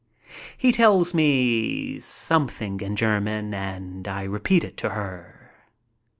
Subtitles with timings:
[0.57, 5.51] He tells me something in German and I repeat it to her.